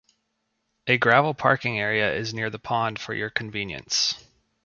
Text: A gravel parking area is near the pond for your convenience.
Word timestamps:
A 0.87 0.97
gravel 0.97 1.35
parking 1.35 1.79
area 1.79 2.11
is 2.11 2.33
near 2.33 2.49
the 2.49 2.57
pond 2.57 2.97
for 2.97 3.13
your 3.13 3.29
convenience. 3.29 4.15